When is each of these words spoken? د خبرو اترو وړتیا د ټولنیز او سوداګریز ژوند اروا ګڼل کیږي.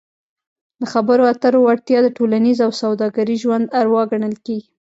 د 0.79 0.81
خبرو 0.93 1.23
اترو 1.33 1.59
وړتیا 1.63 1.99
د 2.03 2.07
ټولنیز 2.17 2.57
او 2.65 2.71
سوداګریز 2.81 3.39
ژوند 3.43 3.65
اروا 3.79 4.03
ګڼل 4.11 4.35
کیږي. 4.45 4.69